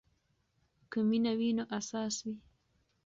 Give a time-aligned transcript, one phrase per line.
[0.91, 2.35] که مینه وي نو اساس وي.